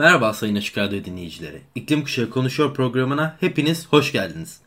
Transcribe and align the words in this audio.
Merhaba 0.00 0.32
Sayın 0.32 0.56
Açık 0.56 0.78
Radyo 0.78 1.04
dinleyicileri. 1.04 1.60
İklim 1.74 2.02
Kuşağı 2.02 2.30
Konuşuyor 2.30 2.74
programına 2.74 3.36
hepiniz 3.40 3.86
hoş 3.90 4.12
geldiniz. 4.12 4.60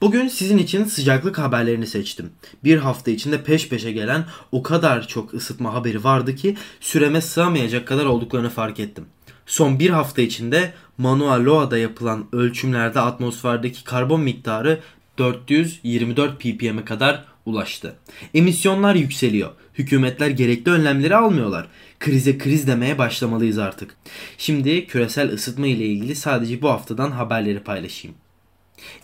Bugün 0.00 0.28
sizin 0.28 0.58
için 0.58 0.84
sıcaklık 0.84 1.38
haberlerini 1.38 1.86
seçtim. 1.86 2.30
Bir 2.64 2.78
hafta 2.78 3.10
içinde 3.10 3.42
peş 3.42 3.68
peşe 3.68 3.92
gelen 3.92 4.24
o 4.52 4.62
kadar 4.62 5.08
çok 5.08 5.34
ısıtma 5.34 5.74
haberi 5.74 6.04
vardı 6.04 6.34
ki 6.34 6.56
süreme 6.80 7.20
sığamayacak 7.20 7.86
kadar 7.86 8.04
olduklarını 8.04 8.50
fark 8.50 8.80
ettim. 8.80 9.04
Son 9.46 9.78
bir 9.78 9.90
hafta 9.90 10.22
içinde 10.22 10.72
Mauna 10.98 11.44
Loa'da 11.44 11.78
yapılan 11.78 12.26
ölçümlerde 12.32 13.00
atmosferdeki 13.00 13.84
karbon 13.84 14.20
miktarı 14.20 14.80
424 15.18 16.40
ppm'e 16.40 16.84
kadar 16.84 17.24
ulaştı. 17.46 17.94
Emisyonlar 18.34 18.94
yükseliyor. 18.94 19.50
Hükümetler 19.74 20.30
gerekli 20.30 20.70
önlemleri 20.70 21.16
almıyorlar. 21.16 21.66
Krize 22.00 22.38
kriz 22.38 22.66
demeye 22.66 22.98
başlamalıyız 22.98 23.58
artık. 23.58 23.96
Şimdi 24.38 24.86
küresel 24.86 25.32
ısıtma 25.32 25.66
ile 25.66 25.86
ilgili 25.86 26.14
sadece 26.14 26.62
bu 26.62 26.68
haftadan 26.68 27.10
haberleri 27.10 27.60
paylaşayım. 27.60 28.16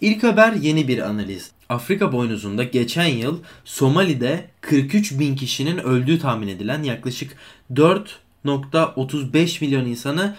İlk 0.01 0.23
haber 0.23 0.53
yeni 0.53 0.89
bir 0.89 0.99
analiz. 0.99 1.51
Afrika 1.69 2.13
boynuzunda 2.13 2.65
geçen 2.65 3.07
yıl 3.07 3.41
Somali'de 3.65 4.51
43 4.61 5.19
bin 5.19 5.37
kişinin 5.37 5.79
öldüğü 5.79 6.19
tahmin 6.19 6.49
edilen 6.49 6.83
yaklaşık 6.83 7.37
4.35 7.73 9.65
milyon 9.65 9.85
insanı 9.85 10.37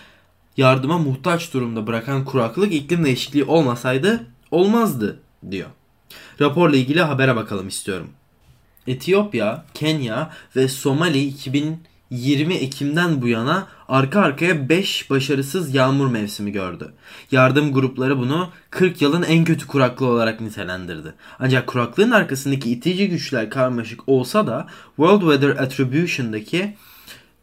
yardıma 0.58 0.98
muhtaç 0.98 1.54
durumda 1.54 1.88
bırakan 1.88 2.26
kuraklık 2.26 2.74
iklim 2.74 3.06
değişikliği 3.06 3.44
olmasaydı 3.44 4.26
olmazdı 4.52 5.20
diyor. 5.52 5.70
Raporla 6.42 6.78
ilgili 6.78 7.02
habere 7.02 7.36
bakalım 7.36 7.68
istiyorum. 7.68 8.10
Etiyopya, 8.88 9.66
Kenya 9.74 10.34
ve 10.56 10.68
Somali 10.68 11.20
2020 12.12 12.54
Ekim'den 12.54 13.22
bu 13.22 13.28
yana 13.28 13.68
arka 13.88 14.22
arkaya 14.22 14.70
5 14.70 15.10
başarısız 15.10 15.76
yağmur 15.76 16.08
mevsimi 16.08 16.52
gördü. 16.52 16.94
Yardım 17.32 17.74
grupları 17.74 18.18
bunu 18.18 18.50
40 18.70 19.02
yılın 19.02 19.24
en 19.24 19.44
kötü 19.44 19.68
kuraklığı 19.68 20.08
olarak 20.08 20.42
nitelendirdi. 20.42 21.14
Ancak 21.40 21.68
kuraklığın 21.68 22.12
arkasındaki 22.12 22.72
itici 22.72 23.10
güçler 23.10 23.50
karmaşık 23.50 24.10
olsa 24.10 24.48
da 24.48 24.68
World 24.96 25.22
Weather 25.22 25.64
Attribution'daki 25.64 26.76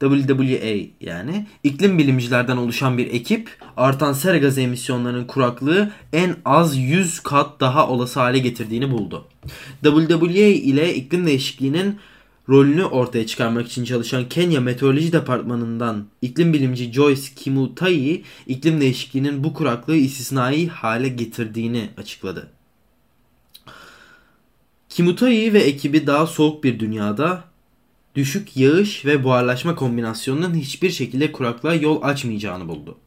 WWA 0.00 0.88
yani 1.00 1.46
iklim 1.62 1.98
bilimcilerden 1.98 2.56
oluşan 2.56 2.98
bir 2.98 3.06
ekip 3.06 3.50
artan 3.76 4.12
sera 4.12 4.38
gazı 4.38 4.60
emisyonlarının 4.60 5.24
kuraklığı 5.24 5.90
en 6.12 6.36
az 6.44 6.76
100 6.76 7.20
kat 7.20 7.60
daha 7.60 7.88
olası 7.88 8.20
hale 8.20 8.38
getirdiğini 8.38 8.90
buldu. 8.90 9.28
WWA 9.82 10.46
ile 10.46 10.94
iklim 10.94 11.26
değişikliğinin 11.26 11.98
rolünü 12.48 12.84
ortaya 12.84 13.26
çıkarmak 13.26 13.66
için 13.66 13.84
çalışan 13.84 14.28
Kenya 14.28 14.60
Meteoroloji 14.60 15.12
Departmanı'ndan 15.12 16.06
iklim 16.22 16.52
bilimci 16.52 16.92
Joyce 16.92 17.34
Kimutai 17.36 18.24
iklim 18.46 18.80
değişikliğinin 18.80 19.44
bu 19.44 19.54
kuraklığı 19.54 19.96
istisnai 19.96 20.68
hale 20.68 21.08
getirdiğini 21.08 21.90
açıkladı. 21.96 22.50
Kimutai 24.88 25.52
ve 25.52 25.60
ekibi 25.60 26.06
daha 26.06 26.26
soğuk 26.26 26.64
bir 26.64 26.80
dünyada 26.80 27.44
düşük 28.14 28.56
yağış 28.56 29.04
ve 29.04 29.24
buharlaşma 29.24 29.74
kombinasyonunun 29.74 30.54
hiçbir 30.54 30.90
şekilde 30.90 31.32
kuraklığa 31.32 31.74
yol 31.74 32.02
açmayacağını 32.02 32.68
buldu. 32.68 32.98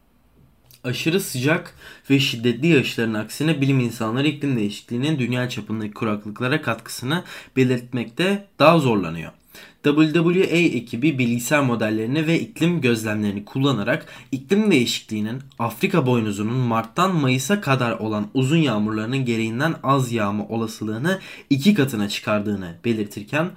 Aşırı 0.83 1.19
sıcak 1.19 1.75
ve 2.09 2.19
şiddetli 2.19 2.67
yağışların 2.67 3.13
aksine 3.13 3.61
bilim 3.61 3.79
insanları 3.79 4.27
iklim 4.27 4.57
değişikliğinin 4.57 5.19
dünya 5.19 5.49
çapındaki 5.49 5.93
kuraklıklara 5.93 6.61
katkısını 6.61 7.23
belirtmekte 7.55 8.45
daha 8.59 8.79
zorlanıyor. 8.79 9.31
WWA 9.83 10.57
ekibi 10.57 11.19
bilgisayar 11.19 11.63
modellerini 11.63 12.27
ve 12.27 12.39
iklim 12.39 12.81
gözlemlerini 12.81 13.45
kullanarak 13.45 14.05
iklim 14.31 14.71
değişikliğinin 14.71 15.41
Afrika 15.59 16.05
boynuzunun 16.05 16.57
Mart'tan 16.57 17.15
Mayıs'a 17.15 17.61
kadar 17.61 17.91
olan 17.91 18.27
uzun 18.33 18.57
yağmurlarının 18.57 19.25
gereğinden 19.25 19.75
az 19.83 20.11
yağma 20.11 20.47
olasılığını 20.47 21.19
iki 21.49 21.73
katına 21.73 22.09
çıkardığını 22.09 22.75
belirtirken 22.85 23.49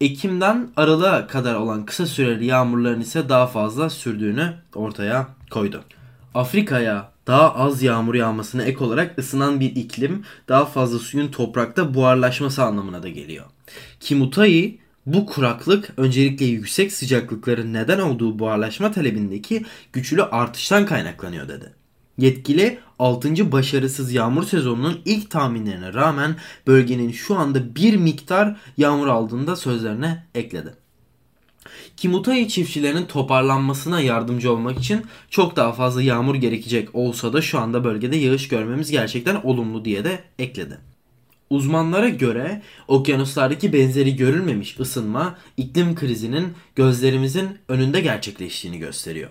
Ekim'den 0.00 0.68
Aralık'a 0.76 1.26
kadar 1.26 1.54
olan 1.54 1.84
kısa 1.84 2.06
süreli 2.06 2.46
yağmurların 2.46 3.00
ise 3.00 3.28
daha 3.28 3.46
fazla 3.46 3.90
sürdüğünü 3.90 4.54
ortaya 4.74 5.28
koydu. 5.50 5.84
Afrika'ya 6.34 7.12
daha 7.26 7.54
az 7.54 7.82
yağmur 7.82 8.14
yağmasına 8.14 8.62
ek 8.62 8.84
olarak 8.84 9.18
ısınan 9.18 9.60
bir 9.60 9.76
iklim 9.76 10.24
daha 10.48 10.64
fazla 10.64 10.98
suyun 10.98 11.28
toprakta 11.28 11.94
buharlaşması 11.94 12.62
anlamına 12.62 13.02
da 13.02 13.08
geliyor. 13.08 13.44
Kimutai 14.00 14.78
bu 15.06 15.26
kuraklık 15.26 15.92
öncelikle 15.96 16.44
yüksek 16.44 16.92
sıcaklıkların 16.92 17.72
neden 17.72 17.98
olduğu 17.98 18.38
buharlaşma 18.38 18.92
talebindeki 18.92 19.64
güçlü 19.92 20.22
artıştan 20.22 20.86
kaynaklanıyor 20.86 21.48
dedi. 21.48 21.72
Yetkili 22.18 22.78
6. 22.98 23.52
başarısız 23.52 24.12
yağmur 24.12 24.44
sezonunun 24.44 25.00
ilk 25.04 25.30
tahminlerine 25.30 25.94
rağmen 25.94 26.36
bölgenin 26.66 27.12
şu 27.12 27.36
anda 27.38 27.74
bir 27.74 27.96
miktar 27.96 28.56
yağmur 28.76 29.06
aldığında 29.06 29.56
sözlerine 29.56 30.26
ekledi. 30.34 30.74
Kimutai 31.96 32.48
çiftçilerinin 32.48 33.06
toparlanmasına 33.06 34.00
yardımcı 34.00 34.52
olmak 34.52 34.78
için 34.78 35.06
çok 35.30 35.56
daha 35.56 35.72
fazla 35.72 36.02
yağmur 36.02 36.34
gerekecek 36.34 36.94
olsa 36.94 37.32
da 37.32 37.42
şu 37.42 37.58
anda 37.58 37.84
bölgede 37.84 38.16
yağış 38.16 38.48
görmemiz 38.48 38.90
gerçekten 38.90 39.34
olumlu 39.34 39.84
diye 39.84 40.04
de 40.04 40.24
ekledi. 40.38 40.78
Uzmanlara 41.50 42.08
göre 42.08 42.62
okyanuslardaki 42.88 43.72
benzeri 43.72 44.16
görülmemiş 44.16 44.80
ısınma 44.80 45.38
iklim 45.56 45.94
krizinin 45.94 46.52
gözlerimizin 46.76 47.58
önünde 47.68 48.00
gerçekleştiğini 48.00 48.78
gösteriyor. 48.78 49.30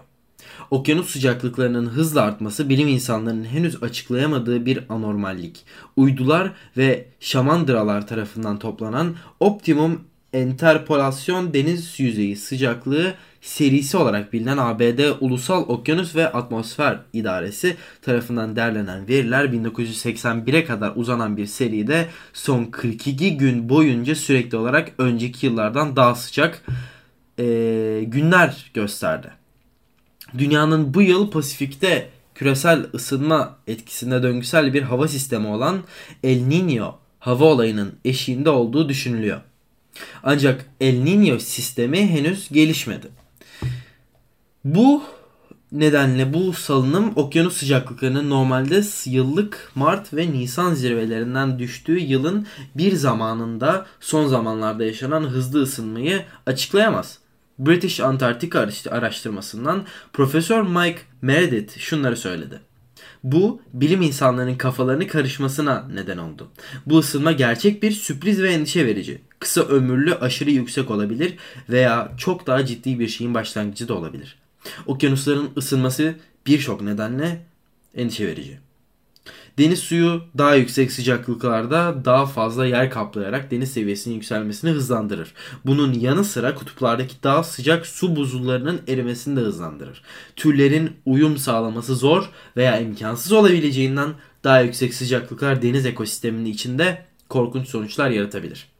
Okyanus 0.72 1.10
sıcaklıklarının 1.12 1.86
hızla 1.86 2.22
artması 2.22 2.70
bilim 2.70 2.88
insanlarının 2.88 3.46
henüz 3.46 3.84
açıklayamadığı 3.84 4.66
bir 4.66 4.84
anormallik. 4.90 5.66
Uydular 5.96 6.52
ve 6.78 7.06
şamandıralar 7.20 8.08
tarafından 8.08 8.60
toplanan 8.60 9.16
optimum 9.40 10.02
enterpolasyon 10.34 11.54
deniz 11.54 12.00
yüzeyi 12.00 12.36
sıcaklığı 12.36 13.14
serisi 13.42 13.98
olarak 13.98 14.34
bilinen 14.34 14.58
ABD 14.58 15.00
Ulusal 15.20 15.64
Okyanus 15.68 16.16
ve 16.16 16.32
Atmosfer 16.32 17.00
İdaresi 17.14 17.76
tarafından 18.02 18.56
derlenen 18.56 19.08
veriler 19.08 19.46
1981'e 19.46 20.66
kadar 20.66 20.94
uzanan 20.96 21.38
bir 21.38 21.46
seride 21.46 22.08
son 22.34 22.66
42 22.66 23.38
gün 23.38 23.70
boyunca 23.70 24.16
sürekli 24.16 24.58
olarak 24.58 24.92
önceki 24.98 25.46
yıllardan 25.46 25.96
daha 25.96 26.16
sıcak 26.16 26.64
e, 27.40 27.44
günler 28.08 28.72
gösterdi. 28.74 29.32
Dünyanın 30.38 30.94
bu 30.94 31.02
yıl 31.02 31.32
Pasifik'te 31.32 32.10
küresel 32.36 32.86
ısınma 32.94 33.58
etkisinde 33.68 34.24
döngüsel 34.24 34.74
bir 34.74 34.82
hava 34.82 35.08
sistemi 35.08 35.48
olan 35.48 35.84
El 36.24 36.42
Niño 36.42 36.94
hava 37.20 37.46
olayının 37.46 37.96
eşiğinde 38.06 38.50
olduğu 38.50 38.90
düşünülüyor. 38.90 39.42
Ancak 40.24 40.66
El 40.82 40.96
Niño 40.96 41.40
sistemi 41.40 42.08
henüz 42.08 42.50
gelişmedi. 42.50 43.08
Bu 44.64 45.04
nedenle 45.72 46.34
bu 46.34 46.54
salınım 46.54 47.14
okyanus 47.16 47.58
sıcaklıklarının 47.58 48.30
normalde 48.30 48.84
yıllık 49.06 49.72
Mart 49.76 50.14
ve 50.14 50.32
Nisan 50.32 50.74
zirvelerinden 50.74 51.60
düştüğü 51.60 52.00
yılın 52.00 52.48
bir 52.76 52.94
zamanında 52.94 53.86
son 54.00 54.28
zamanlarda 54.28 54.86
yaşanan 54.86 55.24
hızlı 55.24 55.62
ısınmayı 55.62 56.24
açıklayamaz. 56.46 57.20
British 57.60 58.00
Antarctica 58.00 58.68
araştırmasından 58.90 59.86
Profesör 60.14 60.62
Mike 60.62 61.00
Meredith 61.22 61.78
şunları 61.80 62.18
söyledi. 62.18 62.60
Bu 63.24 63.62
bilim 63.74 64.02
insanlarının 64.02 64.56
kafalarını 64.56 65.08
karışmasına 65.08 65.88
neden 65.94 66.18
oldu. 66.18 66.48
Bu 66.86 67.00
ısınma 67.00 67.32
gerçek 67.32 67.84
bir 67.84 67.92
sürpriz 67.92 68.42
ve 68.42 68.54
endişe 68.54 68.86
verici. 68.86 69.22
Kısa 69.40 69.62
ömürlü 69.62 70.16
aşırı 70.16 70.52
yüksek 70.52 70.92
olabilir 70.92 71.36
veya 71.70 72.12
çok 72.18 72.48
daha 72.48 72.66
ciddi 72.66 73.00
bir 73.00 73.08
şeyin 73.08 73.34
başlangıcı 73.34 73.88
da 73.88 73.94
olabilir. 73.94 74.36
Okyanusların 74.86 75.50
ısınması 75.58 76.16
birçok 76.46 76.82
nedenle 76.82 77.46
endişe 77.96 78.28
verici. 78.28 78.60
Deniz 79.58 79.80
suyu 79.80 80.22
daha 80.38 80.56
yüksek 80.56 80.92
sıcaklıklarda 80.92 82.06
daha 82.06 82.26
fazla 82.26 82.66
yer 82.66 82.92
kaplayarak 82.92 83.52
deniz 83.52 83.72
seviyesinin 83.72 84.16
yükselmesini 84.16 84.72
hızlandırır. 84.72 85.34
Bunun 85.66 85.94
yanı 85.94 86.24
sıra 86.24 86.56
kutuplardaki 86.56 87.16
daha 87.24 87.44
sıcak 87.44 87.88
su 87.88 88.16
buzullarının 88.16 88.82
erimesini 88.88 89.36
de 89.36 89.42
hızlandırır. 89.42 90.02
Türlerin 90.36 90.92
uyum 91.06 91.38
sağlaması 91.38 91.96
zor 91.96 92.30
veya 92.58 92.80
imkansız 92.80 93.32
olabileceğinden 93.32 94.10
daha 94.44 94.62
yüksek 94.62 94.94
sıcaklıklar 94.94 95.62
deniz 95.62 95.86
ekosisteminin 95.86 96.52
içinde 96.52 97.06
korkunç 97.30 97.68
sonuçlar 97.68 98.10
yaratabilir. 98.10 98.77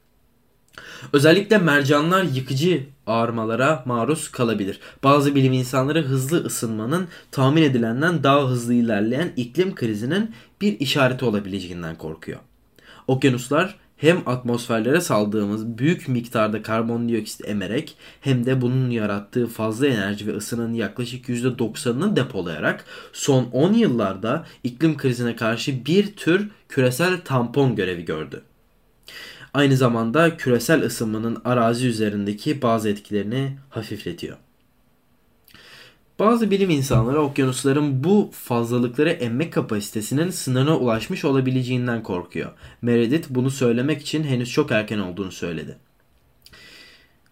Özellikle 1.14 1.58
mercanlar 1.58 2.24
yıkıcı 2.24 2.84
ağırmalara 3.08 3.84
maruz 3.86 4.32
kalabilir. 4.32 4.80
Bazı 5.04 5.36
bilim 5.36 5.54
insanları 5.54 6.04
hızlı 6.04 6.46
ısınmanın 6.46 7.08
tahmin 7.32 7.64
edilenden 7.64 8.24
daha 8.24 8.50
hızlı 8.50 8.74
ilerleyen 8.74 9.32
iklim 9.36 9.76
krizinin 9.76 10.32
bir 10.62 10.80
işareti 10.80 11.26
olabileceğinden 11.26 11.96
korkuyor. 11.96 12.40
Okyanuslar 13.08 13.76
hem 13.98 14.22
atmosferlere 14.26 15.02
saldığımız 15.02 15.78
büyük 15.78 16.08
miktarda 16.08 16.62
karbondioksit 16.62 17.50
emerek 17.50 17.98
hem 18.22 18.46
de 18.46 18.62
bunun 18.62 18.90
yarattığı 18.90 19.48
fazla 19.48 19.88
enerji 19.88 20.28
ve 20.28 20.36
ısının 20.36 20.74
yaklaşık 20.74 21.30
%90'ını 21.30 22.16
depolayarak 22.16 22.86
son 23.14 23.44
10 23.52 23.74
yıllarda 23.74 24.46
iklim 24.64 24.98
krizine 24.98 25.36
karşı 25.36 25.86
bir 25.86 26.16
tür 26.16 26.50
küresel 26.70 27.22
tampon 27.22 27.76
görevi 27.76 28.06
gördü. 28.06 28.44
Aynı 29.58 29.78
zamanda 29.78 30.38
küresel 30.38 30.86
ısınmanın 30.86 31.42
arazi 31.46 31.88
üzerindeki 31.88 32.62
bazı 32.62 32.90
etkilerini 32.90 33.58
hafifletiyor. 33.70 34.38
Bazı 36.20 36.52
bilim 36.52 36.70
insanları 36.70 37.22
okyanusların 37.22 38.04
bu 38.04 38.30
fazlalıkları 38.34 39.10
emme 39.10 39.50
kapasitesinin 39.50 40.30
sınırına 40.30 40.78
ulaşmış 40.78 41.26
olabileceğinden 41.26 42.04
korkuyor. 42.04 42.52
Meredith 42.82 43.28
bunu 43.30 43.52
söylemek 43.52 44.02
için 44.02 44.24
henüz 44.24 44.52
çok 44.52 44.72
erken 44.72 45.00
olduğunu 45.00 45.32
söyledi. 45.32 45.78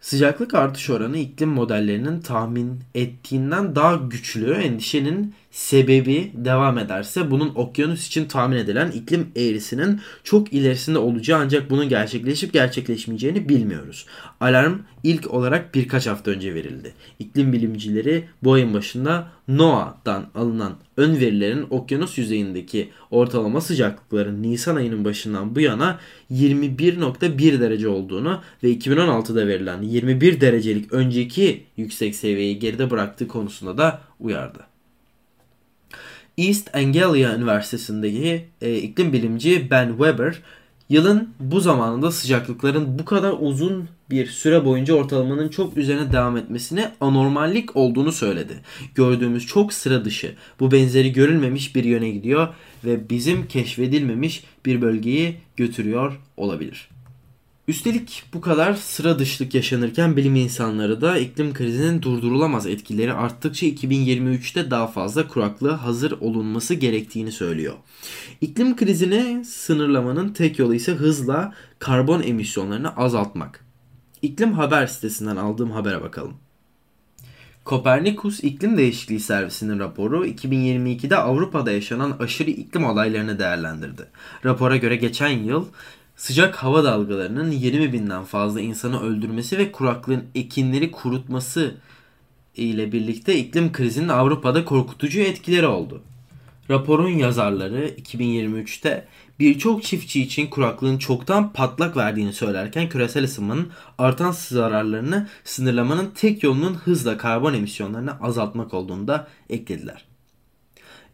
Sıcaklık 0.01 0.54
artış 0.54 0.89
oranı 0.89 1.18
iklim 1.18 1.50
modellerinin 1.50 2.21
tahmin 2.21 2.80
ettiğinden 2.95 3.75
daha 3.75 3.95
güçlü 3.95 4.54
endişenin 4.54 5.36
sebebi 5.56 6.31
devam 6.34 6.78
ederse 6.78 7.31
bunun 7.31 7.52
okyanus 7.56 8.07
için 8.07 8.25
tahmin 8.25 8.57
edilen 8.57 8.92
iklim 8.92 9.28
eğrisinin 9.36 10.02
çok 10.24 10.54
ilerisinde 10.54 10.98
olacağı 10.98 11.40
ancak 11.40 11.69
bunun 11.69 11.90
gerçekleşip 11.90 12.54
gerçekleşmeyeceğini 12.54 13.50
bilmiyoruz. 13.50 14.06
Alarm 14.40 14.74
ilk 15.04 15.34
olarak 15.34 15.75
birkaç 15.75 16.07
hafta 16.07 16.31
önce 16.31 16.56
verildi. 16.56 16.94
İklim 17.19 17.54
bilimcileri 17.54 18.25
bu 18.44 18.54
ayın 18.54 18.74
başında 18.74 19.28
NOAA'dan 19.48 20.25
alınan 20.36 20.74
ön 20.98 21.19
verilerin 21.19 21.68
okyanus 21.69 22.18
yüzeyindeki 22.18 22.90
ortalama 23.12 23.62
sıcaklıkların 23.62 24.44
Nisan 24.44 24.75
ayının 24.75 25.06
başından 25.06 25.56
bu 25.56 25.60
yana 25.60 26.00
21.1 26.31 27.60
derece 27.60 27.88
olduğunu 27.88 28.42
ve 28.63 28.74
2016'da 28.74 29.48
verilen 29.48 29.81
21 29.81 30.42
derecelik 30.42 30.94
önceki 30.94 31.63
yüksek 31.78 32.16
seviyeyi 32.16 32.60
geride 32.60 32.90
bıraktığı 32.90 33.28
konusunda 33.28 33.78
da 33.78 34.02
uyardı. 34.19 34.75
East 36.37 36.75
Anglia 36.75 37.35
Üniversitesi'ndeki 37.35 38.45
e, 38.61 38.75
iklim 38.75 39.13
bilimci 39.13 39.67
Ben 39.71 39.89
Weber 39.89 40.41
yılın 40.89 41.29
bu 41.39 41.59
zamanında 41.59 42.11
sıcaklıkların 42.11 42.99
bu 42.99 43.05
kadar 43.05 43.35
uzun 43.39 43.89
bir 44.09 44.27
süre 44.27 44.65
boyunca 44.65 44.93
ortalamanın 44.93 45.49
çok 45.49 45.77
üzerine 45.77 46.11
devam 46.11 46.37
etmesine 46.37 46.91
anormallik 47.01 47.75
olduğunu 47.75 48.11
söyledi. 48.11 48.53
Gördüğümüz 48.95 49.45
çok 49.45 49.73
sıra 49.73 50.05
dışı, 50.05 50.35
bu 50.59 50.71
benzeri 50.71 51.13
görülmemiş 51.13 51.75
bir 51.75 51.83
yöne 51.83 52.09
gidiyor 52.09 52.47
ve 52.85 53.09
bizim 53.09 53.47
keşfedilmemiş 53.47 54.43
bir 54.65 54.81
bölgeyi 54.81 55.37
götürüyor 55.57 56.19
olabilir. 56.37 56.94
Üstelik 57.67 58.23
bu 58.33 58.41
kadar 58.41 58.73
sıra 58.73 59.19
dışlık 59.19 59.56
yaşanırken 59.56 60.17
bilim 60.17 60.35
insanları 60.35 61.01
da 61.01 61.17
iklim 61.17 61.53
krizinin 61.53 62.01
durdurulamaz 62.01 62.67
etkileri 62.67 63.13
arttıkça 63.13 63.65
2023'te 63.65 64.71
daha 64.71 64.88
fazla 64.88 65.27
kuraklığa 65.27 65.83
hazır 65.83 66.12
olunması 66.12 66.73
gerektiğini 66.73 67.31
söylüyor. 67.31 67.73
İklim 68.41 68.75
krizini 68.75 69.45
sınırlamanın 69.45 70.29
tek 70.29 70.59
yolu 70.59 70.75
ise 70.75 70.91
hızla 70.91 71.53
karbon 71.79 72.21
emisyonlarını 72.21 72.95
azaltmak. 72.95 73.65
İklim 74.21 74.53
Haber 74.53 74.88
sitesinden 74.88 75.35
aldığım 75.35 75.71
habere 75.71 76.01
bakalım. 76.01 76.33
Kopernikus 77.63 78.44
İklim 78.44 78.77
Değişikliği 78.77 79.19
Servisi'nin 79.19 79.79
raporu 79.79 80.25
2022'de 80.25 81.15
Avrupa'da 81.18 81.71
yaşanan 81.71 82.18
aşırı 82.19 82.50
iklim 82.50 82.85
olaylarını 82.85 83.39
değerlendirdi. 83.39 84.06
Rapora 84.45 84.77
göre 84.77 84.95
geçen 84.95 85.29
yıl 85.29 85.65
sıcak 86.15 86.56
hava 86.56 86.83
dalgalarının 86.83 87.51
20 87.51 87.94
binden 87.94 88.23
fazla 88.23 88.62
insanı 88.62 89.01
öldürmesi 89.01 89.57
ve 89.57 89.71
kuraklığın 89.71 90.23
ekinleri 90.35 90.91
kurutması 90.91 91.75
ile 92.56 92.91
birlikte 92.91 93.38
iklim 93.38 93.71
krizinin 93.71 94.07
Avrupa'da 94.07 94.65
korkutucu 94.65 95.19
etkileri 95.19 95.67
oldu. 95.67 96.01
Raporun 96.69 97.09
yazarları 97.09 97.88
2023'te 97.88 99.07
birçok 99.39 99.83
çiftçi 99.83 100.21
için 100.21 100.47
kuraklığın 100.47 100.97
çoktan 100.97 101.53
patlak 101.53 101.97
verdiğini 101.97 102.33
söylerken 102.33 102.89
küresel 102.89 103.23
ısınmanın 103.23 103.68
artan 103.97 104.31
zararlarını 104.31 105.27
sınırlamanın 105.44 106.11
tek 106.15 106.44
yolunun 106.44 106.73
hızla 106.73 107.18
karbon 107.18 107.53
emisyonlarını 107.53 108.19
azaltmak 108.21 108.73
olduğunu 108.73 109.07
da 109.07 109.27
eklediler. 109.50 110.14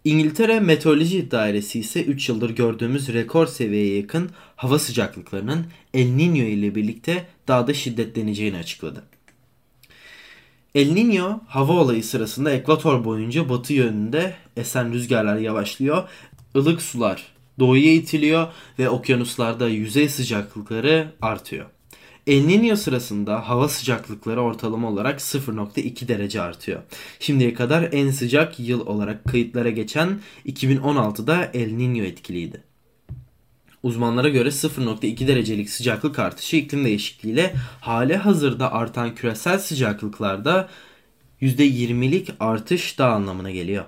İngiltere 0.06 0.60
Meteoroloji 0.60 1.32
Dairesi 1.32 1.80
ise 1.80 2.04
3 2.04 2.30
yıldır 2.30 2.50
gördüğümüz 2.50 3.14
rekor 3.14 3.48
seviyeye 3.48 3.98
yakın 3.98 4.30
hava 4.56 4.80
sıcaklıklarının 4.80 5.66
El 5.94 6.08
Niño 6.08 6.44
ile 6.44 6.76
birlikte 6.76 7.28
daha 7.48 7.68
da 7.68 7.74
şiddetleneceğini 7.74 8.58
açıkladı. 8.58 9.04
El 10.76 10.90
Niño 10.92 11.40
hava 11.48 11.74
olayı 11.74 12.04
sırasında 12.04 12.52
ekvator 12.52 13.06
boyunca 13.06 13.50
batı 13.50 13.74
yönünde 13.74 14.36
esen 14.58 14.94
rüzgarlar 14.94 15.38
yavaşlıyor, 15.38 16.10
ılık 16.56 16.82
sular 16.82 17.28
doğuya 17.60 17.94
itiliyor 17.94 18.48
ve 18.80 18.90
okyanuslarda 18.90 19.70
yüzey 19.70 20.10
sıcaklıkları 20.10 21.12
artıyor. 21.22 21.66
El 22.28 22.46
Niño 22.46 22.76
sırasında 22.76 23.50
hava 23.50 23.68
sıcaklıkları 23.68 24.42
ortalama 24.42 24.90
olarak 24.90 25.20
0.2 25.20 26.08
derece 26.08 26.42
artıyor. 26.42 26.82
Şimdiye 27.20 27.54
kadar 27.54 27.90
en 27.92 28.12
sıcak 28.12 28.60
yıl 28.60 28.88
olarak 28.88 29.26
kayıtlara 29.26 29.70
geçen 29.70 30.20
2016'da 30.46 31.50
El 31.54 31.70
Niño 31.72 32.04
etkiliydi. 32.04 32.64
Uzmanlara 33.84 34.30
göre 34.30 34.50
0.2 34.50 35.28
derecelik 35.28 35.70
sıcaklık 35.70 36.20
artışı 36.20 36.56
iklim 36.56 36.86
değişikliğiyle 36.86 37.54
hali 37.82 38.16
hazırda 38.16 38.74
artan 38.74 39.16
küresel 39.16 39.60
sıcaklıklarda 39.60 40.70
%20'lik 41.42 42.30
artış 42.40 43.00
da 43.00 43.12
anlamına 43.12 43.52
geliyor. 43.52 43.86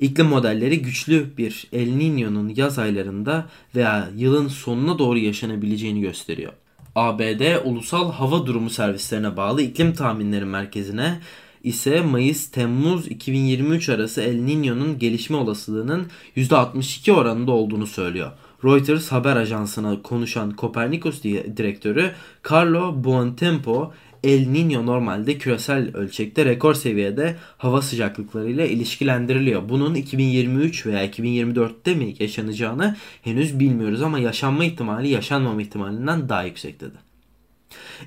İklim 0.00 0.26
modelleri 0.26 0.82
güçlü 0.82 1.36
bir 1.38 1.66
El 1.72 1.88
Niño'nun 1.88 2.52
yaz 2.56 2.78
aylarında 2.78 3.48
veya 3.74 4.10
yılın 4.16 4.48
sonuna 4.48 4.98
doğru 4.98 5.18
yaşanabileceğini 5.18 6.00
gösteriyor. 6.00 6.52
ABD 6.94 7.64
Ulusal 7.64 8.12
Hava 8.12 8.46
Durumu 8.46 8.70
Servislerine 8.70 9.36
bağlı 9.36 9.62
iklim 9.62 9.92
tahminleri 9.94 10.44
merkezine 10.44 11.20
ise 11.64 12.00
Mayıs-Temmuz 12.00 13.08
2023 13.08 13.88
arası 13.88 14.22
El 14.22 14.34
Niño'nun 14.34 14.98
gelişme 14.98 15.36
olasılığının 15.36 16.06
%62 16.36 17.12
oranında 17.12 17.52
olduğunu 17.52 17.86
söylüyor. 17.86 18.30
Reuters 18.64 19.12
haber 19.12 19.36
ajansına 19.36 20.02
konuşan 20.02 20.54
Copernicus 20.58 21.22
direktörü 21.22 22.12
Carlo 22.50 23.04
Buontempo 23.04 23.92
El 24.24 24.46
Niño 24.46 24.86
normalde 24.86 25.38
küresel 25.38 25.96
ölçekte 25.96 26.44
rekor 26.44 26.74
seviyede 26.74 27.36
hava 27.58 27.82
sıcaklıklarıyla 27.82 28.66
ilişkilendiriliyor. 28.66 29.68
Bunun 29.68 29.94
2023 29.94 30.86
veya 30.86 31.06
2024'te 31.06 31.94
mi 31.94 32.14
yaşanacağını 32.18 32.96
henüz 33.22 33.60
bilmiyoruz 33.60 34.02
ama 34.02 34.18
yaşanma 34.18 34.64
ihtimali 34.64 35.08
yaşanmama 35.08 35.62
ihtimalinden 35.62 36.28
daha 36.28 36.42
yüksek 36.44 36.80
dedi. 36.80 37.10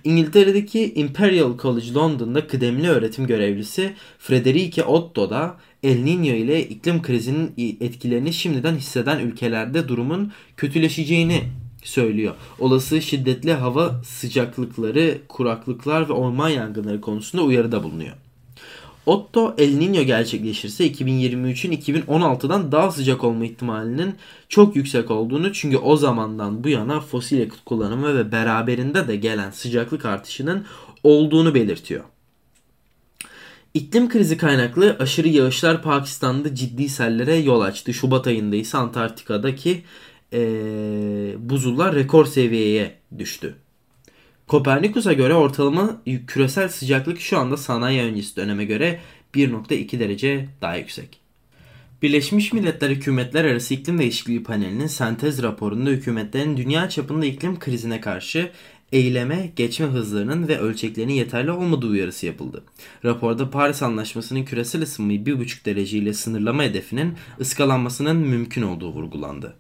İngiltere'deki 0.04 0.94
Imperial 0.94 1.58
College 1.58 1.94
London'da 1.94 2.48
kıdemli 2.48 2.90
öğretim 2.90 3.28
görevlisi 3.28 3.94
Frederike 4.20 4.84
Otto 4.84 5.30
da 5.30 5.58
El 5.84 5.98
Niño 5.98 6.36
ile 6.36 6.68
iklim 6.68 7.02
krizinin 7.02 7.54
etkilerini 7.82 8.34
şimdiden 8.34 8.76
hisseden 8.76 9.20
ülkelerde 9.20 9.88
durumun 9.88 10.32
kötüleşeceğini 10.58 11.44
söylüyor. 11.84 12.36
Olası 12.60 13.02
şiddetli 13.02 13.54
hava 13.54 14.02
sıcaklıkları, 14.06 15.18
kuraklıklar 15.28 16.10
ve 16.10 16.14
orman 16.14 16.50
yangınları 16.50 17.02
konusunda 17.02 17.44
uyarıda 17.44 17.84
bulunuyor. 17.84 18.16
Otto 19.06 19.56
El 19.58 19.74
Niño 19.74 20.02
gerçekleşirse 20.02 20.88
2023'ün 20.88 21.72
2016'dan 21.72 22.72
daha 22.72 22.92
sıcak 22.92 23.24
olma 23.24 23.46
ihtimalinin 23.46 24.16
çok 24.50 24.76
yüksek 24.76 25.12
olduğunu 25.12 25.54
çünkü 25.54 25.78
o 25.78 25.98
zamandan 25.98 26.64
bu 26.64 26.70
yana 26.70 27.00
fosil 27.00 27.40
yakıt 27.40 27.66
kullanımı 27.66 28.18
ve 28.18 28.32
beraberinde 28.32 29.08
de 29.08 29.16
gelen 29.16 29.52
sıcaklık 29.52 30.06
artışının 30.06 30.66
olduğunu 31.04 31.56
belirtiyor. 31.56 32.04
İklim 33.74 34.10
krizi 34.10 34.38
kaynaklı 34.38 34.98
aşırı 35.00 35.28
yağışlar 35.28 35.82
Pakistan'da 35.82 36.56
ciddi 36.56 36.90
sellere 36.90 37.36
yol 37.36 37.62
açtı. 37.62 37.94
Şubat 37.94 38.28
ayında 38.28 38.56
ise 38.56 38.78
Antarktika'daki 38.78 39.84
e, 40.34 40.40
buzullar 41.50 41.96
rekor 41.96 42.26
seviyeye 42.26 42.96
düştü. 43.18 43.56
Kopernikus'a 44.48 45.14
göre 45.14 45.34
ortalama 45.34 46.02
küresel 46.28 46.70
sıcaklık 46.70 47.22
şu 47.22 47.38
anda 47.38 47.58
sanayi 47.58 48.02
öncesi 48.02 48.36
döneme 48.36 48.66
göre 48.66 49.00
1.2 49.34 50.00
derece 50.00 50.48
daha 50.62 50.76
yüksek. 50.76 51.20
Birleşmiş 52.02 52.54
Milletler 52.54 52.90
Hükümetler 52.90 53.46
Arası 53.46 53.74
İklim 53.74 54.00
Değişikliği 54.00 54.44
Paneli'nin 54.44 54.88
sentez 54.88 55.44
raporunda 55.44 55.90
hükümetlerin 55.90 56.58
dünya 56.58 56.90
çapında 56.90 57.26
iklim 57.26 57.60
krizine 57.60 58.02
karşı 58.02 58.52
eyleme 58.92 59.52
geçme 59.56 59.86
hızlarının 59.86 60.48
ve 60.48 60.60
ölçeklerinin 60.60 61.14
yeterli 61.14 61.52
olmadığı 61.52 61.88
uyarısı 61.88 62.26
yapıldı. 62.26 62.64
Raporda 63.06 63.50
Paris 63.50 63.84
Anlaşması'nın 63.84 64.46
küresel 64.46 64.82
ısınmayı 64.82 65.20
1,5 65.20 65.66
derece 65.66 65.98
ile 65.98 66.14
sınırlama 66.14 66.64
hedefinin 66.64 67.14
ıskalanmasının 67.40 68.18
mümkün 68.18 68.62
olduğu 68.62 68.94
vurgulandı. 68.94 69.56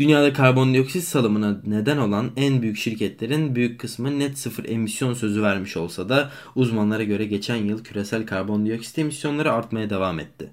Dünyada 0.00 0.32
karbondioksit 0.32 1.04
salımına 1.04 1.60
neden 1.66 1.96
olan 1.96 2.30
en 2.36 2.62
büyük 2.62 2.76
şirketlerin 2.76 3.54
büyük 3.54 3.80
kısmı 3.80 4.18
net 4.18 4.38
sıfır 4.38 4.64
emisyon 4.64 5.14
sözü 5.14 5.42
vermiş 5.42 5.76
olsa 5.76 6.08
da 6.08 6.30
uzmanlara 6.54 7.04
göre 7.04 7.24
geçen 7.24 7.56
yıl 7.56 7.84
küresel 7.84 8.26
karbondioksit 8.26 8.98
emisyonları 8.98 9.52
artmaya 9.52 9.90
devam 9.90 10.18
etti. 10.18 10.50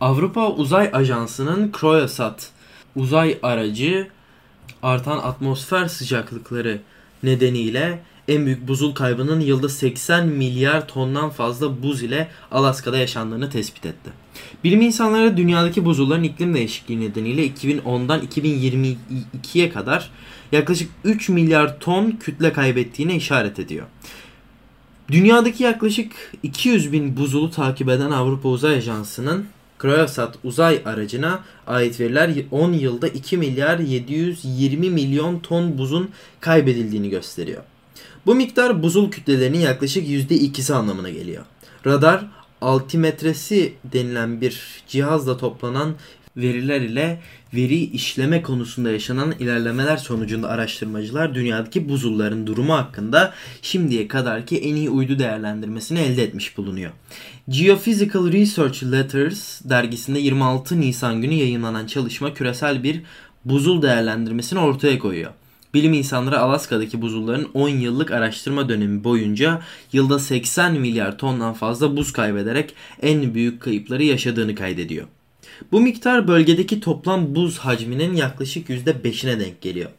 Avrupa 0.00 0.50
Uzay 0.50 0.90
Ajansı'nın 0.92 1.72
Croyosat 1.80 2.50
uzay 2.96 3.38
aracı 3.42 4.08
artan 4.82 5.18
atmosfer 5.18 5.88
sıcaklıkları 5.88 6.80
nedeniyle 7.22 8.02
en 8.28 8.46
büyük 8.46 8.68
buzul 8.68 8.94
kaybının 8.94 9.40
yılda 9.40 9.68
80 9.68 10.28
milyar 10.28 10.88
tondan 10.88 11.30
fazla 11.30 11.82
buz 11.82 12.02
ile 12.02 12.28
Alaska'da 12.50 12.98
yaşandığını 12.98 13.50
tespit 13.50 13.86
etti. 13.86 14.10
Bilim 14.64 14.80
insanları 14.80 15.36
dünyadaki 15.36 15.84
buzulların 15.84 16.22
iklim 16.22 16.54
değişikliği 16.54 17.00
nedeniyle 17.00 17.46
2010'dan 17.46 18.20
2022'ye 18.22 19.70
kadar 19.70 20.10
yaklaşık 20.52 20.90
3 21.04 21.28
milyar 21.28 21.78
ton 21.78 22.10
kütle 22.10 22.52
kaybettiğine 22.52 23.16
işaret 23.16 23.58
ediyor. 23.58 23.86
Dünyadaki 25.08 25.62
yaklaşık 25.62 26.12
200 26.42 26.92
bin 26.92 27.16
buzulu 27.16 27.50
takip 27.50 27.88
eden 27.88 28.10
Avrupa 28.10 28.48
Uzay 28.48 28.76
Ajansı'nın 28.76 29.46
Cryosat 29.82 30.34
uzay 30.44 30.82
aracına 30.84 31.40
ait 31.66 32.00
veriler 32.00 32.30
10 32.50 32.72
yılda 32.72 33.08
2 33.08 33.36
milyar 33.36 33.78
720 33.78 34.90
milyon 34.90 35.38
ton 35.38 35.78
buzun 35.78 36.10
kaybedildiğini 36.40 37.10
gösteriyor. 37.10 37.62
Bu 38.26 38.34
miktar 38.34 38.82
buzul 38.82 39.10
kütlelerinin 39.10 39.58
yaklaşık 39.58 40.08
%2'si 40.08 40.74
anlamına 40.74 41.10
geliyor. 41.10 41.44
Radar 41.86 42.26
altimetresi 42.60 43.72
denilen 43.84 44.40
bir 44.40 44.82
cihazla 44.88 45.36
toplanan 45.36 45.94
veriler 46.36 46.80
ile 46.80 47.20
veri 47.54 47.84
işleme 47.84 48.42
konusunda 48.42 48.90
yaşanan 48.90 49.34
ilerlemeler 49.38 49.96
sonucunda 49.96 50.48
araştırmacılar 50.48 51.34
dünyadaki 51.34 51.88
buzulların 51.88 52.46
durumu 52.46 52.74
hakkında 52.74 53.34
şimdiye 53.62 54.08
kadarki 54.08 54.58
en 54.58 54.74
iyi 54.74 54.90
uydu 54.90 55.18
değerlendirmesini 55.18 55.98
elde 55.98 56.22
etmiş 56.22 56.56
bulunuyor. 56.56 56.90
Geophysical 57.48 58.32
Research 58.32 58.82
Letters 58.82 59.60
dergisinde 59.64 60.18
26 60.18 60.80
Nisan 60.80 61.22
günü 61.22 61.34
yayınlanan 61.34 61.86
çalışma 61.86 62.34
küresel 62.34 62.82
bir 62.82 63.02
buzul 63.44 63.82
değerlendirmesini 63.82 64.58
ortaya 64.58 64.98
koyuyor. 64.98 65.30
Bilim 65.74 65.92
insanları 65.92 66.40
Alaska'daki 66.40 67.02
buzulların 67.02 67.48
10 67.54 67.68
yıllık 67.68 68.10
araştırma 68.10 68.68
dönemi 68.68 69.04
boyunca 69.04 69.60
yılda 69.92 70.18
80 70.18 70.74
milyar 70.74 71.18
tondan 71.18 71.54
fazla 71.54 71.96
buz 71.96 72.12
kaybederek 72.12 72.74
en 73.02 73.34
büyük 73.34 73.62
kayıpları 73.62 74.02
yaşadığını 74.02 74.54
kaydediyor. 74.54 75.06
Bu 75.72 75.80
miktar 75.80 76.28
bölgedeki 76.28 76.80
toplam 76.80 77.34
buz 77.34 77.58
hacminin 77.58 78.14
yaklaşık 78.14 78.68
%5'ine 78.68 79.40
denk 79.40 79.60
geliyor. 79.60 79.90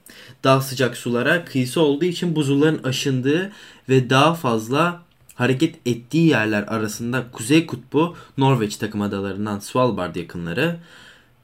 Daha 0.44 0.62
sıcak 0.62 0.98
sulara 0.98 1.46
kıyısı 1.46 1.82
olduğu 1.82 2.06
için 2.06 2.36
buzulların 2.36 2.84
aşındığı 2.84 3.51
ve 3.90 4.10
daha 4.10 4.34
fazla 4.34 5.01
hareket 5.36 5.75
ettiği 5.86 6.28
yerler 6.28 6.63
arasında 6.63 7.24
Kuzey 7.32 7.66
Kutbu, 7.66 8.16
Norveç 8.38 8.78
takım 8.78 9.01
adalarından 9.01 9.60
Svalbard 9.60 10.16
yakınları 10.16 10.80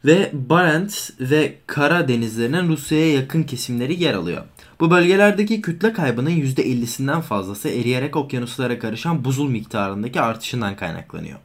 ve 0.06 0.32
Barents 0.34 1.10
ve 1.20 1.56
Kara 1.68 2.08
denizlerinin 2.08 2.68
Rusya'ya 2.68 3.13
yakın 3.13 3.44
kesimleri 3.44 4.04
yer 4.04 4.13
alıyor. 4.13 4.44
Bu 4.80 4.92
bölgelerdeki 4.92 5.62
kütle 5.62 5.94
kaybının 5.94 6.30
%50'sinden 6.30 7.22
fazlası 7.22 7.70
eriyerek 7.70 8.16
okyanuslara 8.16 8.80
karışan 8.80 9.25
buzul 9.25 9.50
miktarındaki 9.50 10.22
artışından 10.22 10.75
kaynaklanıyor. 10.75 11.39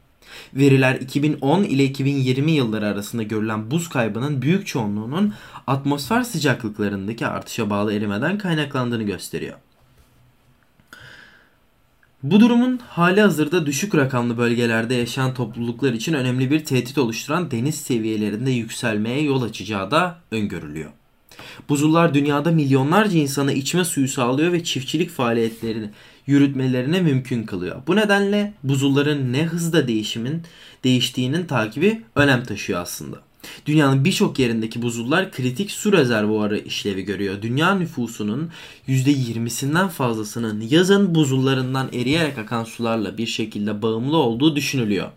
Veriler 0.55 0.95
2010 0.95 1.65
ile 1.65 1.85
2020 1.85 2.53
yılları 2.53 2.87
arasında 2.87 3.23
görülen 3.23 3.71
buz 3.71 3.89
kaybının 3.89 4.43
büyük 4.43 4.67
çoğunluğunun 4.67 5.35
atmosfer 5.67 6.23
sıcaklıklarındaki 6.23 7.27
artışa 7.27 7.71
bağlı 7.71 7.95
erimeden 7.95 8.39
kaynaklandığını 8.39 9.03
gösteriyor. 9.03 9.57
Bu 12.23 12.41
durumun 12.41 12.81
hali 12.89 13.21
hazırda 13.21 13.67
düşük 13.67 13.95
rakamlı 13.95 14.39
bölgelerde 14.39 14.95
yaşayan 14.95 15.35
topluluklar 15.35 15.93
için 15.93 16.13
önemli 16.13 16.51
bir 16.51 16.65
tehdit 16.65 16.99
oluşturan 16.99 17.51
deniz 17.51 17.75
seviyelerinde 17.75 18.51
yükselmeye 18.51 19.23
yol 19.23 19.43
açacağı 19.43 19.91
da 19.91 20.19
öngörülüyor. 20.31 20.91
Buzullar 21.69 22.15
dünyada 22.15 22.51
milyonlarca 22.51 23.19
insana 23.19 23.53
içme 23.53 23.85
suyu 23.85 24.09
sağlıyor 24.09 24.53
ve 24.53 24.65
çiftçilik 24.65 25.11
faaliyetlerini 25.11 25.91
yürütmelerine 26.27 27.01
mümkün 27.01 27.43
kılıyor. 27.43 27.83
Bu 27.87 27.97
nedenle 27.97 28.55
buzulların 28.63 29.33
ne 29.33 29.45
hızda 29.45 29.89
değişimin 29.89 30.43
değiştiğinin 30.85 31.47
takibi 31.47 32.03
önem 32.17 32.45
taşıyor 32.45 32.81
aslında. 32.81 33.32
Dünyanın 33.67 34.05
birçok 34.05 34.39
yerindeki 34.39 34.83
buzullar 34.83 35.33
kritik 35.33 35.71
su 35.71 35.93
rezervuarı 35.93 36.59
işlevi 36.59 37.03
görüyor. 37.03 37.43
Dünya 37.43 37.75
nüfusunun 37.75 38.51
%20'sinden 38.89 39.89
fazlasının 39.89 40.61
yazın 40.71 41.15
buzullarından 41.15 41.89
eriyerek 41.93 42.39
akan 42.39 42.65
sularla 42.65 43.19
bir 43.19 43.27
şekilde 43.27 43.83
bağımlı 43.83 44.17
olduğu 44.17 44.57
düşünülüyor. 44.57 45.09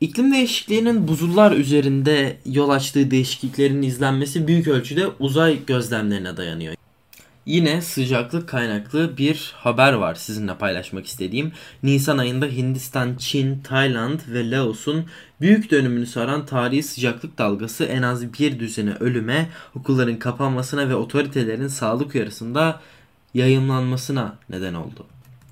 İklim 0.00 0.32
değişikliğinin 0.32 1.08
buzullar 1.08 1.52
üzerinde 1.52 2.36
yol 2.46 2.70
açtığı 2.70 3.10
değişikliklerin 3.10 3.82
izlenmesi 3.82 4.46
büyük 4.46 4.68
ölçüde 4.68 5.08
uzay 5.18 5.64
gözlemlerine 5.66 6.36
dayanıyor. 6.36 6.74
Yine 7.46 7.82
sıcaklık 7.82 8.48
kaynaklı 8.48 9.18
bir 9.18 9.52
haber 9.56 9.92
var 9.92 10.14
sizinle 10.14 10.54
paylaşmak 10.54 11.06
istediğim. 11.06 11.52
Nisan 11.82 12.18
ayında 12.18 12.46
Hindistan, 12.46 13.16
Çin, 13.18 13.60
Tayland 13.60 14.20
ve 14.28 14.50
Laos'un 14.50 15.04
büyük 15.40 15.70
dönümünü 15.70 16.06
saran 16.06 16.46
tarihi 16.46 16.82
sıcaklık 16.82 17.38
dalgası 17.38 17.84
en 17.84 18.02
az 18.02 18.32
bir 18.32 18.60
düzene 18.60 18.94
ölüme, 19.00 19.48
okulların 19.74 20.18
kapanmasına 20.18 20.88
ve 20.88 20.94
otoritelerin 20.94 21.68
sağlık 21.68 22.14
uyarısında 22.14 22.80
yayınlanmasına 23.34 24.36
neden 24.48 24.74
oldu. 24.74 25.06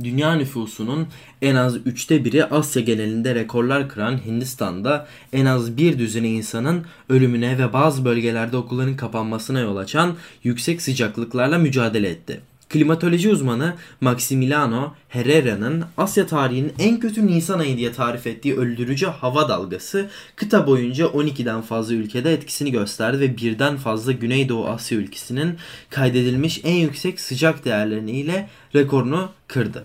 Dünya 0.04 0.34
nüfusunun 0.34 1.06
en 1.42 1.54
az 1.54 1.76
üçte 1.86 2.24
biri 2.24 2.44
Asya 2.44 2.82
genelinde 2.82 3.34
rekorlar 3.34 3.88
kıran 3.88 4.24
Hindistan'da 4.26 5.06
en 5.32 5.46
az 5.46 5.76
bir 5.76 5.98
düzine 5.98 6.28
insanın 6.28 6.84
ölümüne 7.08 7.58
ve 7.58 7.72
bazı 7.72 8.04
bölgelerde 8.04 8.56
okulların 8.56 8.96
kapanmasına 8.96 9.60
yol 9.60 9.76
açan 9.76 10.16
yüksek 10.44 10.82
sıcaklıklarla 10.82 11.58
mücadele 11.58 12.08
etti. 12.08 12.40
Klimatoloji 12.70 13.30
uzmanı 13.30 13.74
Maximiliano 14.00 14.94
Herrera'nın 15.08 15.84
Asya 15.96 16.26
tarihinin 16.26 16.72
en 16.78 17.00
kötü 17.00 17.26
Nisan 17.26 17.58
ayı 17.58 17.76
diye 17.76 17.92
tarif 17.92 18.26
ettiği 18.26 18.56
öldürücü 18.56 19.06
hava 19.06 19.48
dalgası 19.48 20.10
kıta 20.36 20.66
boyunca 20.66 21.04
12'den 21.04 21.62
fazla 21.62 21.94
ülkede 21.94 22.32
etkisini 22.32 22.72
gösterdi 22.72 23.20
ve 23.20 23.36
birden 23.36 23.76
fazla 23.76 24.12
Güneydoğu 24.12 24.66
Asya 24.66 24.98
ülkesinin 24.98 25.56
kaydedilmiş 25.90 26.60
en 26.64 26.74
yüksek 26.74 27.20
sıcak 27.20 27.64
değerleriyle 27.64 28.48
rekorunu 28.74 29.30
kırdı. 29.48 29.84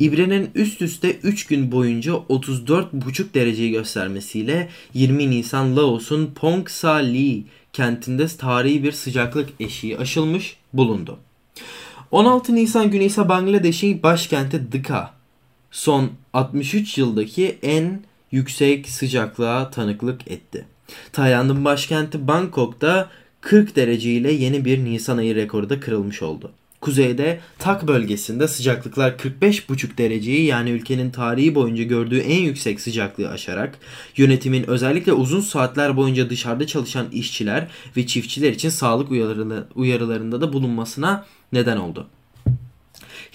İbre'nin 0.00 0.50
üst 0.54 0.82
üste 0.82 1.16
3 1.22 1.46
gün 1.46 1.72
boyunca 1.72 2.12
34,5 2.12 3.34
dereceyi 3.34 3.72
göstermesiyle 3.72 4.68
20 4.94 5.30
Nisan 5.30 5.76
Laos'un 5.76 6.26
Pong 6.34 6.68
Sa 6.68 6.94
Li 6.94 7.44
kentinde 7.72 8.26
tarihi 8.26 8.82
bir 8.82 8.92
sıcaklık 8.92 9.48
eşiği 9.60 9.98
aşılmış 9.98 10.56
bulundu. 10.72 11.18
16 12.10 12.54
Nisan 12.54 12.90
günü 12.90 13.04
ise 13.04 13.28
Bangladeş'in 13.28 14.02
başkenti 14.02 14.72
Dhaka 14.72 15.14
son 15.70 16.10
63 16.32 16.98
yıldaki 16.98 17.58
en 17.62 18.00
yüksek 18.32 18.88
sıcaklığa 18.88 19.70
tanıklık 19.70 20.30
etti. 20.30 20.64
Tayland'ın 21.12 21.64
başkenti 21.64 22.28
Bangkok'ta 22.28 23.10
40 23.40 23.76
derece 23.76 24.12
ile 24.12 24.32
yeni 24.32 24.64
bir 24.64 24.84
Nisan 24.84 25.18
ayı 25.18 25.34
rekoru 25.34 25.70
da 25.70 25.80
kırılmış 25.80 26.22
oldu. 26.22 26.52
Kuzeyde 26.88 27.40
Tak 27.58 27.88
bölgesinde 27.88 28.48
sıcaklıklar 28.48 29.12
45,5 29.12 29.98
dereceyi 29.98 30.44
yani 30.44 30.70
ülkenin 30.70 31.10
tarihi 31.10 31.54
boyunca 31.54 31.84
gördüğü 31.84 32.18
en 32.18 32.42
yüksek 32.42 32.80
sıcaklığı 32.80 33.30
aşarak 33.30 33.78
yönetimin 34.16 34.64
özellikle 34.70 35.12
uzun 35.12 35.40
saatler 35.40 35.96
boyunca 35.96 36.30
dışarıda 36.30 36.66
çalışan 36.66 37.10
işçiler 37.12 37.68
ve 37.96 38.06
çiftçiler 38.06 38.52
için 38.52 38.68
sağlık 38.68 39.10
uyarılarında 39.74 40.40
da 40.40 40.52
bulunmasına 40.52 41.26
neden 41.52 41.76
oldu. 41.76 42.06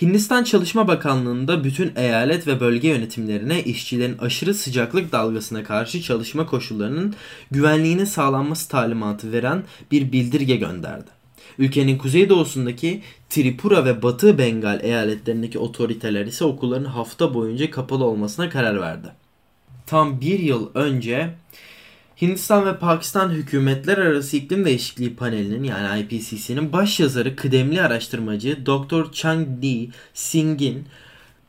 Hindistan 0.02 0.44
Çalışma 0.44 0.88
Bakanlığı'nda 0.88 1.64
bütün 1.64 1.92
eyalet 1.96 2.48
ve 2.48 2.60
bölge 2.60 2.88
yönetimlerine 2.88 3.64
işçilerin 3.64 4.18
aşırı 4.18 4.54
sıcaklık 4.54 5.12
dalgasına 5.12 5.64
karşı 5.64 6.02
çalışma 6.02 6.46
koşullarının 6.46 7.16
güvenliğine 7.52 8.06
sağlanması 8.06 8.70
talimatı 8.70 9.32
veren 9.32 9.64
bir 9.92 10.12
bildirge 10.12 10.56
gönderdi. 10.56 11.23
Ülkenin 11.60 11.98
kuzeydoğusundaki 11.98 13.02
Tripura 13.30 13.86
ve 13.86 14.02
Batı 14.02 14.38
Bengal 14.38 14.84
eyaletlerindeki 14.84 15.60
otoriteler 15.60 16.26
ise 16.26 16.46
okulların 16.46 16.86
hafta 16.86 17.34
boyunca 17.34 17.72
kapalı 17.72 18.06
olmasına 18.06 18.50
karar 18.50 18.82
verdi. 18.82 19.08
Tam 19.86 20.22
bir 20.22 20.40
yıl 20.40 20.70
önce 20.74 21.34
Hindistan 22.22 22.66
ve 22.66 22.78
Pakistan 22.78 23.30
Hükümetler 23.30 23.98
Arası 23.98 24.38
İklim 24.38 24.66
Değişikliği 24.66 25.16
Paneli'nin 25.16 25.64
yani 25.64 26.02
IPCC'nin 26.02 26.74
baş 26.74 27.00
yazarı 27.00 27.36
kıdemli 27.36 27.82
araştırmacı 27.82 28.66
Dr. 28.66 29.12
Chang 29.12 29.48
Di 29.62 29.90
Singh'in 30.14 30.86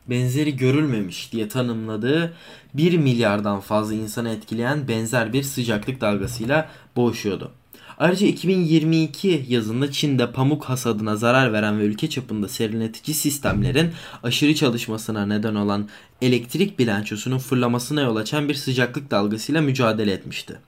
benzeri 0.09 0.57
görülmemiş 0.57 1.31
diye 1.31 1.47
tanımladığı 1.47 2.33
1 2.73 2.97
milyardan 2.97 3.59
fazla 3.59 3.93
insanı 3.93 4.29
etkileyen 4.29 4.87
benzer 4.87 5.33
bir 5.33 5.43
sıcaklık 5.43 6.01
dalgasıyla 6.01 6.69
boğuşuyordu. 6.95 7.51
Ayrıca 7.97 8.27
2022 8.27 9.45
yazında 9.47 9.91
Çin'de 9.91 10.31
pamuk 10.31 10.65
hasadına 10.65 11.15
zarar 11.15 11.53
veren 11.53 11.79
ve 11.79 11.83
ülke 11.83 12.09
çapında 12.09 12.47
serinletici 12.47 13.15
sistemlerin 13.15 13.91
aşırı 14.23 14.55
çalışmasına 14.55 15.25
neden 15.25 15.55
olan 15.55 15.89
elektrik 16.21 16.79
bilançosunun 16.79 17.37
fırlamasına 17.37 18.01
yol 18.01 18.15
açan 18.15 18.49
bir 18.49 18.53
sıcaklık 18.53 19.11
dalgasıyla 19.11 19.61
mücadele 19.61 20.11
etmişti. 20.11 20.59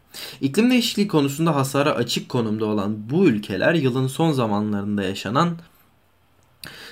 İklim 0.41 0.72
değişikliği 0.72 1.07
konusunda 1.07 1.55
hasara 1.55 1.91
açık 1.91 2.29
konumda 2.29 2.65
olan 2.65 3.10
bu 3.10 3.25
ülkeler 3.25 3.74
yılın 3.74 4.07
son 4.07 4.31
zamanlarında 4.31 5.03
yaşanan 5.03 5.57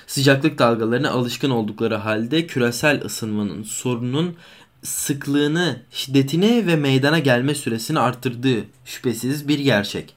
sıcaklık 0.06 0.58
dalgalarına 0.58 1.10
alışkın 1.10 1.50
oldukları 1.50 1.94
halde 1.94 2.46
küresel 2.46 3.04
ısınmanın 3.04 3.62
sorunun 3.62 4.36
sıklığını, 4.82 5.82
şiddetini 5.90 6.66
ve 6.66 6.76
meydana 6.76 7.18
gelme 7.18 7.54
süresini 7.54 7.98
arttırdığı 7.98 8.64
şüphesiz 8.84 9.48
bir 9.48 9.58
gerçek. 9.58 10.15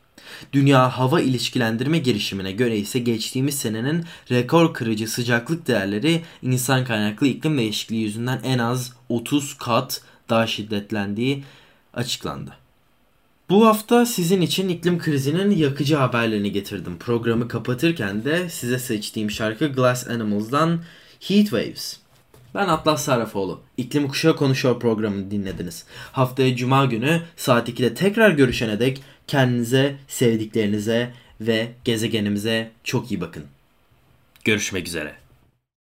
Dünya 0.54 0.98
Hava 0.98 1.22
İlişkilendirme 1.22 1.98
Girişimine 1.98 2.52
göre 2.52 2.78
ise 2.78 3.00
geçtiğimiz 3.00 3.58
senenin 3.58 4.06
rekor 4.32 4.74
kırıcı 4.74 5.08
sıcaklık 5.08 5.68
değerleri 5.68 6.22
insan 6.42 6.86
kaynaklı 6.86 7.28
iklim 7.28 7.58
değişikliği 7.58 8.02
yüzünden 8.02 8.40
en 8.44 8.58
az 8.58 8.94
30 9.10 9.58
kat 9.58 10.02
daha 10.30 10.48
şiddetlendiği 10.48 11.44
açıklandı. 11.94 12.52
Bu 13.50 13.68
hafta 13.68 14.06
sizin 14.06 14.42
için 14.42 14.70
iklim 14.70 15.00
krizinin 15.00 15.52
yakıcı 15.52 15.96
haberlerini 15.96 16.52
getirdim. 16.52 16.98
Programı 16.98 17.48
kapatırken 17.48 18.24
de 18.24 18.50
size 18.50 18.80
seçtiğim 18.80 19.32
şarkı 19.32 19.68
Glass 19.68 20.08
Animals'dan 20.08 20.80
Heat 21.20 21.44
Waves. 21.44 22.00
Ben 22.56 22.68
Atlas 22.68 23.04
Sarrafoğlu. 23.04 23.62
İklim 23.78 24.08
Kuşağı 24.08 24.36
Konuşuyor 24.36 24.80
programını 24.80 25.32
dinlediniz. 25.32 25.86
Haftaya 26.12 26.56
Cuma 26.56 26.86
günü 26.86 27.22
saat 27.38 27.70
2'de 27.70 27.94
tekrar 27.94 28.32
görüşene 28.32 28.80
dek 28.80 29.02
kendinize, 29.30 29.96
sevdiklerinize 30.08 31.14
ve 31.42 31.68
gezegenimize 31.86 32.72
çok 32.84 33.12
iyi 33.12 33.22
bakın. 33.22 33.46
Görüşmek 34.44 34.88
üzere. 34.88 35.16